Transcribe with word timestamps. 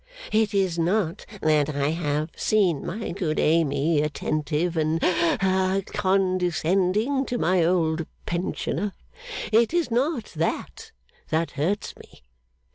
It 0.31 0.55
is 0.55 0.79
not 0.79 1.27
that 1.43 1.75
I 1.75 1.89
have 1.91 2.31
seen 2.35 2.83
my 2.83 3.11
good 3.11 3.39
Amy 3.39 4.01
attentive, 4.01 4.75
and 4.75 4.99
ha 5.03 5.81
condescending 5.85 7.23
to 7.27 7.37
my 7.37 7.63
old 7.63 8.07
pensioner 8.25 8.93
it 9.53 9.75
is 9.75 9.91
not 9.91 10.33
that 10.35 10.91
that 11.29 11.51
hurts 11.51 11.95
me. 11.97 12.23